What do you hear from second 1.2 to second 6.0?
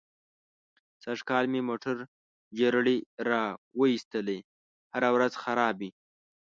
کال مې موټر جرړې را و ایستلې. هره ورځ خراب وي.